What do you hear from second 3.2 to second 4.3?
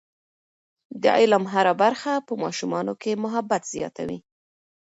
محبت زیاتوي.